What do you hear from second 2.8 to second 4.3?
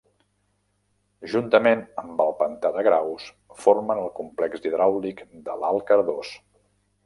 Graus formen el